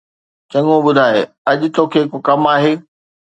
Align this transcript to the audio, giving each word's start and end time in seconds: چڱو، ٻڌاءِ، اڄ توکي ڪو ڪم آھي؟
چڱو، 0.51 0.75
ٻڌاءِ، 0.85 1.17
اڄ 1.49 1.59
توکي 1.75 2.01
ڪو 2.11 2.17
ڪم 2.27 2.41
آھي؟ 2.53 2.71